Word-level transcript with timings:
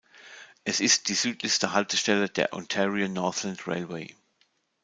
Es 0.63 0.79
ist 0.79 1.09
die 1.09 1.13
südlichste 1.13 1.73
Haltestelle 1.73 2.27
der 2.27 2.53
Ontario 2.53 3.07
Northland 3.07 3.67
Railway. 3.67 4.15